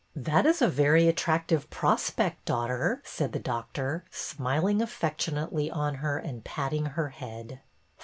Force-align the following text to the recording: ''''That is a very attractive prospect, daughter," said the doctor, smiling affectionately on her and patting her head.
''''That 0.29 0.47
is 0.47 0.63
a 0.63 0.67
very 0.67 1.07
attractive 1.07 1.69
prospect, 1.69 2.45
daughter," 2.45 3.03
said 3.05 3.33
the 3.33 3.39
doctor, 3.39 4.03
smiling 4.09 4.81
affectionately 4.81 5.69
on 5.69 5.93
her 6.01 6.17
and 6.17 6.43
patting 6.43 6.87
her 6.87 7.09
head. 7.09 7.59